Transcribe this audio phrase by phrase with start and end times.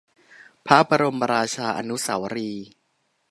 [0.65, 2.65] พระบรมราชาอนุสาวรีย์